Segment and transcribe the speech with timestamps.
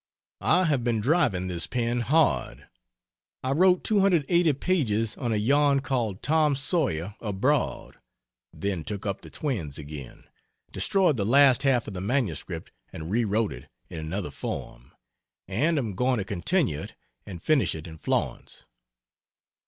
[0.39, 2.65] I have been driving this pen hard.
[3.43, 7.99] I wrote 280 pages on a yarn called "Tom Sawyer Abroad,"
[8.51, 10.23] then took up the "Twins" again,
[10.71, 14.91] destroyed the last half of the manuscript and re wrote it in another form,
[15.47, 16.95] and am going to continue it
[17.27, 18.65] and finish it in Florence.